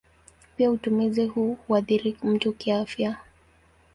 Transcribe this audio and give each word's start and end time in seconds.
Pia 0.57 0.71
utumizi 0.71 1.25
huu 1.27 1.53
huathiri 1.67 2.17
mtu 2.23 2.53
kiafya. 2.53 3.17